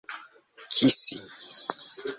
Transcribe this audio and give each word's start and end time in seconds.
kisi 0.79 1.15